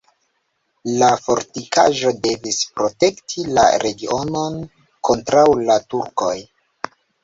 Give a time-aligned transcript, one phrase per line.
[1.01, 4.61] La fortikaĵo devis protekti la regionon
[5.13, 6.37] kontraŭ la turkoj.